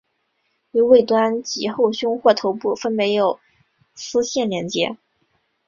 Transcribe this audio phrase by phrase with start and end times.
[0.71, 3.39] 于尾端及后胸或头部分别有
[3.93, 4.97] 丝线连结。